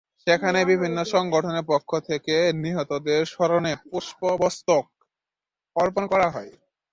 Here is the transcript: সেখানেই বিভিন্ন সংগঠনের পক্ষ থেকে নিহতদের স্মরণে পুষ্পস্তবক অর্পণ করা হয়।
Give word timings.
সেখানেই 0.23 0.69
বিভিন্ন 0.71 0.97
সংগঠনের 1.13 1.65
পক্ষ 1.71 1.89
থেকে 2.09 2.33
নিহতদের 2.63 3.21
স্মরণে 3.25 3.73
পুষ্পস্তবক 3.83 4.85
অর্পণ 5.75 6.03
করা 6.13 6.27
হয়। 6.29 6.51